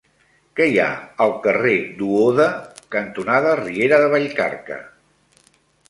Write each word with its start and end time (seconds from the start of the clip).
Què 0.59 0.65
hi 0.69 0.79
ha 0.83 0.87
al 1.25 1.33
carrer 1.43 1.75
Duoda 2.01 2.49
cantonada 2.99 3.55
Riera 3.63 4.05
de 4.07 4.13
Vallcarca? 4.17 4.85